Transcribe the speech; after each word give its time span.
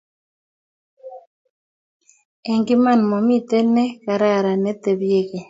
eng' 2.49 2.69
iman 2.75 2.99
mamito 3.11 3.57
ne 3.73 3.85
kararan 4.05 4.59
ne 4.63 4.71
tebie 4.83 5.19
keny 5.29 5.39